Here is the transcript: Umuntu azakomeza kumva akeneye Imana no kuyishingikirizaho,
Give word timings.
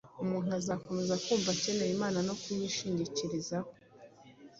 Umuntu 0.23 0.49
azakomeza 0.59 1.19
kumva 1.23 1.49
akeneye 1.55 1.91
Imana 1.97 2.19
no 2.27 2.33
kuyishingikirizaho, 2.41 3.69